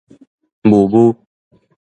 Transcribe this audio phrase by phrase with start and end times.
[0.63, 1.15] 霧霧